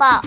[0.00, 0.22] 报。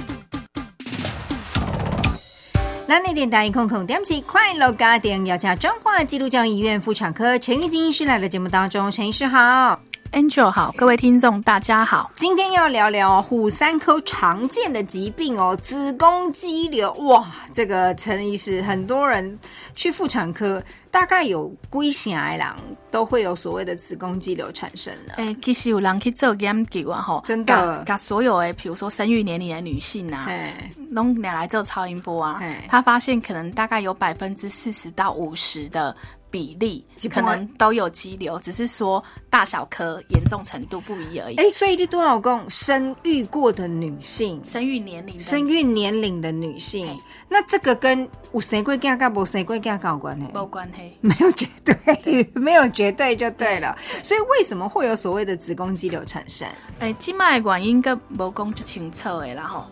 [2.86, 9.80] 那那电台空空点击快乐家庭，要加彰化基督教医院妇产科陈玉金医师来到节目当中，陈医师好。
[10.14, 12.12] Angel 好，各位听众大家好。
[12.16, 16.94] 今天要聊聊虎三科常见的疾病哦，子宫肌瘤。
[16.94, 19.40] 哇，这个陈医师，很多人
[19.76, 22.56] 去妇产科，大概有龟型狼
[22.92, 25.16] 都会有所谓的子宫肌瘤产生的。
[25.16, 30.54] 诶、其实有人去做研究啊，吼，真的把把所有哎，比如说生育年龄的女性啊，哎，
[30.92, 35.96] 弄拿来做超音波啊哎，他发现可能大概有百分之四十到五十的
[36.34, 41.36] 比例可能都有肌瘤，只是说大小颗、严重程度不一而已。
[41.36, 46.98] 哎，所以你多少共生育过的女性，生育年龄的生育年龄的女性哎，
[47.30, 50.28] 那这个跟有生过囝跟无生过囝有关系？
[50.34, 50.98] 没关系。
[51.02, 53.78] 没有绝对，没有绝对就对了。
[54.04, 56.48] 所以为什么会有所谓的子宫肌瘤产生？
[56.80, 59.66] 诶，即卖的原因个无讲就清楚的啦吼。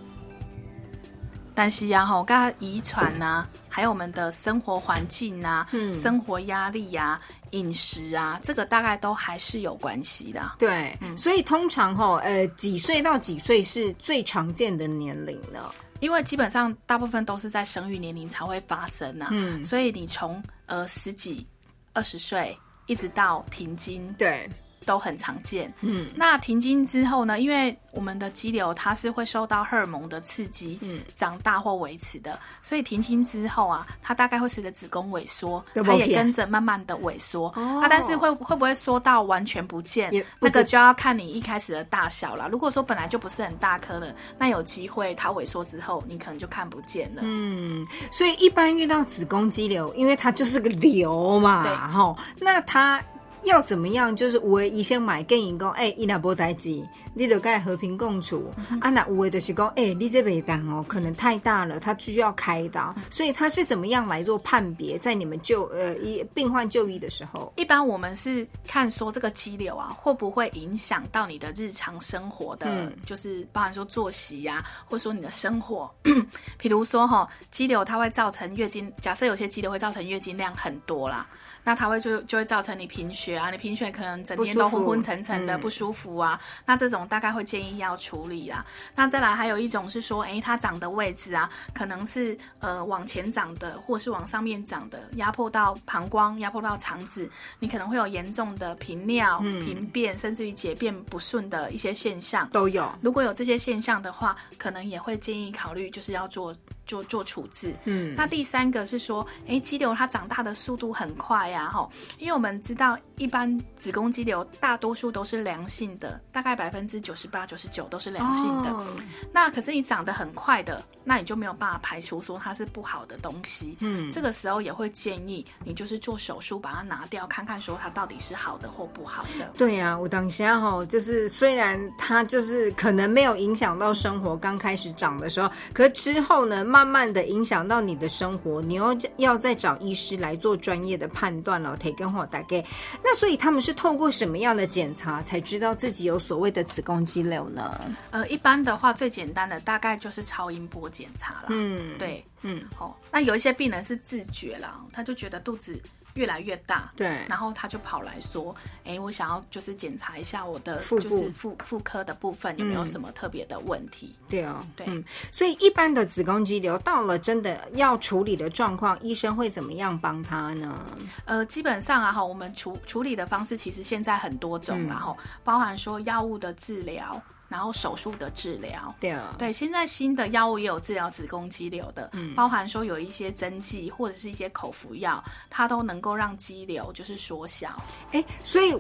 [1.54, 7.20] 但是呀啊吼，跟遗传呐，还有我们的生活环境啊、嗯生活压力啊、
[7.52, 10.52] 饮食啊，这个大概都还是有关系的。
[10.58, 15.72] 对，所以通常哈，呃，几岁到几岁是最常见的年龄呢？
[16.00, 21.46] 因为基本上大部分都是在生育年龄才会发生呐、嗯所以你从呃十几、
[21.94, 24.50] 二十岁一直到停经对，
[24.86, 25.72] 都很常见。
[25.82, 27.40] 嗯，那停经之后呢？
[27.40, 37.48] 因为我们的肌瘤它是会受到荷尔蒙的刺激，嗯长大或维持的，所以停经之后啊，它大概会随着子宫萎缩，它也跟着慢慢的萎缩。
[37.56, 40.10] 哦啊，但是会会不会缩到完全不见？
[40.40, 42.48] 不那个就要看你一开始的大小啦。
[42.48, 47.22] 如果说本来就不是很大颗的，那有机会它萎缩之后，你可能就看不见了。
[47.24, 53.02] 嗯，所以一般遇到子宫肌瘤，因为它就是个瘤嘛，对哈，那它。
[53.44, 54.16] 要怎么样？
[54.16, 56.70] 就是有的医生买跟伊讲，哎、伊若无代志，
[57.14, 58.52] 你就该和平共处。
[58.80, 62.94] 啊，那有的就是讲，哎、你这袂当哦，可能太大了，他需要开刀。
[63.10, 64.98] 所以他是怎么样来做判别？
[65.00, 75.92] 在你们就呃医病患就医的时候，一般我们是看说这个肌瘤啊，会不会影响到你的日常生活的，嗯就是包含说作息呀、或者说你的生活。
[76.58, 81.28] 比如说哈，肌瘤它会造成月经，假设有些肌瘤会造成月经量很多啦，
[81.64, 88.66] 那它会就就会造成你贫血啊，你贫血可能整天都昏昏沉沉的嗯不舒服啊，那这种大概会建议要处理啦。
[88.96, 97.30] 那再来还有一种是说，诶，它长的位置啊，可能是呃往前长的，或是往上面长的，压迫到膀胱，压迫到肠子，
[97.60, 102.50] 你可能会有严重的频尿、嗯频便，甚至于解便不顺的一些现象。
[102.50, 102.92] 都有。
[103.02, 106.56] 如果有这些现象的话，可能也会建议考虑就是要做
[106.86, 107.74] 做做处置。
[107.86, 118.70] 嗯，那第三个是说，哎，肌瘤它长大的速度很快呀、哈，因为我们知道一般子宫肌瘤大多数都是良性的，大概百分之九十八、九十九都是良性的。
[118.70, 118.86] 哦
[119.32, 123.78] 那可是你长得很快的，那你就没有办法排除说它是不好的东西。
[123.80, 129.52] 嗯这个时候也会建议你就是做手术把它拿掉，看看说它到底是好的或不好的。
[129.58, 141.76] 对呀、我当下哈，就是虽然它就是可能没有影响到生活，刚开始长的时候，可是之后呢，慢慢的影响到你的生活，你又要再找医师来做专业的判断了。
[141.76, 142.64] 提跟我大概，
[143.04, 147.82] 那所以他们是透过什么样的检查才知道自己有所谓的子宫肌瘤呢？
[148.12, 151.48] 呃，一般的话最简单的大概就是超音波检查啦。
[151.50, 155.78] 嗯，，对，嗯，哦，那有一些病人是自觉啦，他就觉得肚子
[156.16, 157.08] 越来越大，对。
[157.28, 164.16] 然后他就跑来说，哎，我想要就是检查一下我的腹就是妇妇科的部分有没有嗯什么特别的问题。
[164.30, 164.86] 对哦，对。
[164.90, 170.86] 嗯，所以一般的子宫肌瘤到了真的要处理的状况，医生会怎么样帮他呢？
[171.26, 178.96] 呃，基本上啊哈，我们处处理的方式其实现在很多种啦哈，包含说药物的治疗，然后手术的治疗。
[179.00, 187.84] 对啊，对，现在新的药物也有治疗子宫肌瘤的，嗯包含说有一些针剂或者是一些口服药，它都能够让肌瘤就是缩小。
[188.14, 188.74] 哎，所以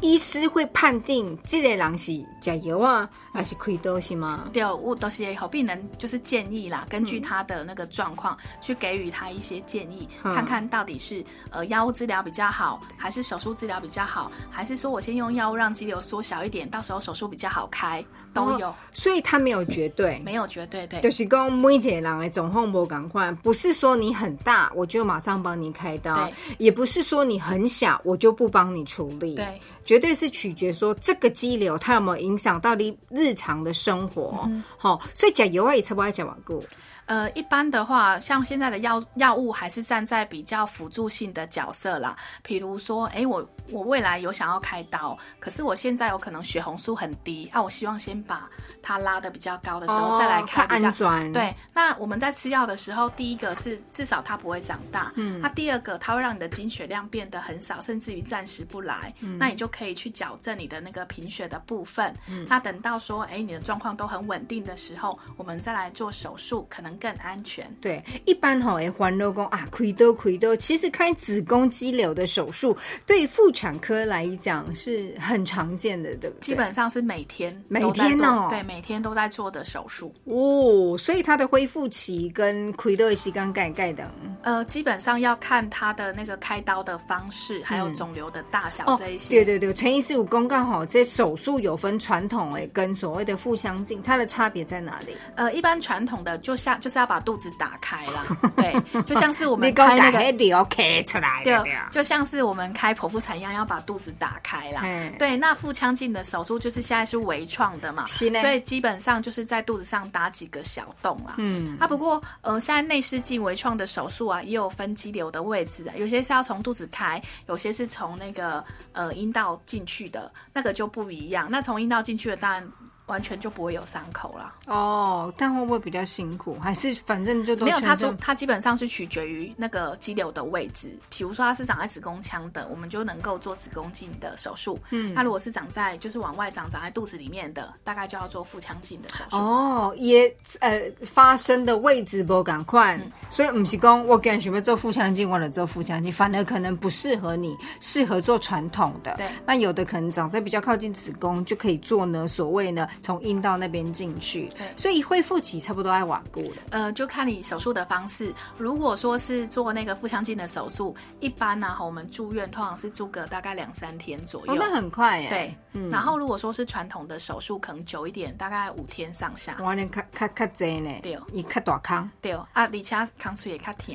[0.00, 4.48] 医师会判定这个人是加油啊，还是开刀是吗？
[4.52, 21.00] 对，我都是好病人就是建议啦，根据他的那个状况、去给予他一些建议，看看到底是呃药物治疗比较好，还是手术治疗比较好，还是说我先用药物让肌瘤缩小一点，到时候手术比较好开，都有，所以他没有绝对，没有绝对对。
[21.00, 34.46] 就是讲每一个人的总控不赶快，不是说你很大我就马上帮你开刀，也不是说你很小我就不帮你处理，对，绝对是取决说这个肌瘤它有没有影响到你日常的生活，
[34.76, 36.60] 好、所以讲油啊也差不多讲完过，
[37.06, 42.16] 呃，一般的话，像现在的药药物还是站在比较辅助性的角色啦。
[42.42, 48.50] 比如说，哎，我我未来有想要开刀，可是我现在有可能血红素很低啊，我希望先把
[48.82, 50.90] 它拉的比较高的时候再来开比较。
[51.32, 62.12] 对，那我们在吃药的时候，第一个是至少它不会长大，嗯，那第二个它会让你的经血量变得很少，甚至于暂时不来，嗯，那你就可以去矫正你的那个贫血的部分。
[62.28, 66.95] 嗯，那等到说，哎，你的状况都很稳定的时候，我们再来做手术，可能。
[66.96, 67.66] 更安全。
[67.80, 70.56] 对，一般吼诶，环肉宫啊，亏多亏多。
[70.56, 72.76] 其实开子宫肌瘤的手术，
[73.06, 76.40] 对妇产科来讲是很常见的，对不对？
[76.40, 80.96] 基本上是每天每天哦，对，每天都在做的手术哦。
[80.98, 84.10] 所以它的恢复期跟亏多西干盖盖的，
[84.46, 89.34] 呃，基本上要看他的那个开刀的方式，还有肿瘤的大小这一些。
[89.34, 95.16] 对对对，陈医师，我公告好，这手术有分传统哎，跟所谓的腹腔镜，它的差别在哪里？
[95.34, 96.80] 呃，一般传统的就像。
[96.86, 100.18] 就是要把肚子打开啦， 对，就像是我们开那个
[100.66, 101.58] 开出来，对，
[101.90, 104.82] 就像是我们开剖腹产一样，要把肚子打开啦。
[105.18, 111.34] 对，那腹腔镜的手术就是现在是微创的嘛，所以基本上就是在肚子上打几个小洞啦。
[111.38, 121.48] 嗯，啊，不过呃，现在内视镜微创的手术啊，也有分肌瘤的位置的，有些是要从肚子开，有些是从那个呃阴道进去的，那个就不一样。
[121.50, 122.68] 那从阴道进去的当然。
[123.06, 126.58] 完全就不会有伤口了哦，但会不会比较辛苦？
[126.60, 127.80] 还是反正就都没有？
[127.80, 130.90] 它说它基本上是取决于那个肌瘤的位置。
[131.08, 134.78] 比如说它是长在子宫腔的，我们就能够做子宫镜的手术。
[134.90, 139.36] 嗯，那如果是长在就是往外长，长在肚子里面的，大概就要做腹腔镜的手术。
[139.36, 142.98] 哦，也呃发生的位置不赶快，
[143.30, 149.14] 所以不是讲我跟准备做腹腔镜，或者做腹腔镜，反而可能不适合你，适合做传统的。
[149.16, 152.88] 对，那有的可能长在比较靠近子宫，就可以做呢，所谓呢。
[153.00, 156.56] 从阴道那边进去，所以恢复期差不多爱瓦固了。
[156.70, 158.32] 呃，就看你手术的方式。
[158.58, 164.54] 如果说是做那个腹腔镜的手术，一般呢，我们住院通常是住个大概两三天左右。
[164.54, 165.28] 那很快耶。
[165.28, 165.90] 对，嗯。
[165.90, 169.56] 然后如果说是传统的手术，可能久一点，大概五天上下。
[169.60, 170.90] 哇，你卡卡卡济呢？
[171.02, 172.08] 对，你卡大康。
[172.20, 173.94] 对，啊，而且康出也卡疼。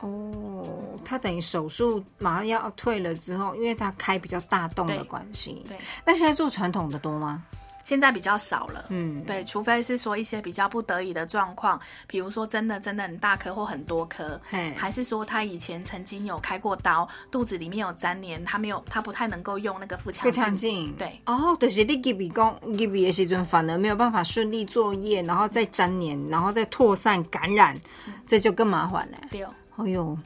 [0.00, 0.62] 哦，
[1.04, 5.64] 他等于手术马上要退了之后，因为他开比较大洞的关系。
[5.66, 5.76] 对。
[6.04, 7.42] 那现在做传统的多吗？
[7.86, 14.40] 现在比较少了，嗯，对，除非是说一些比较不得已的状况，比如说真的真的很大颗或很多颗，
[14.76, 27.80] 还是说他以前曾经有开过刀，肚子里面有粘连，他没有，他不太能够用那个腹腔镜，对，哦，就是你给比讲给比的时阵，反而没有办法顺利作业，然后再粘连，然后再扩散感染，
[28.26, 29.18] 这就更麻烦了。
[29.30, 29.46] 对。
[29.76, 30.18] 哎呦，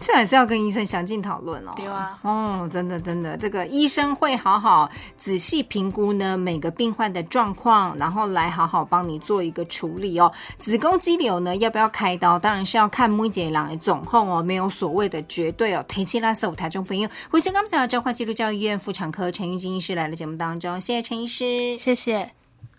[0.00, 1.72] 这还是要跟医生详尽讨论哦。
[1.76, 10.30] 对啊，哦，真的真的，这个医生会好好仔细评估呢每个病患的状况，然后来好好帮你做一个处理哦。
[10.58, 15.84] 子宫肌瘤呢要不要开刀，当然是要看每节人的总控哦，没有所谓的绝对哦。
[15.88, 22.43] 提起拉手台中朋友，欢迎刚才交换基督教医院妇产科陈玉金医师来了节目当中，谢谢陈医师，谢谢。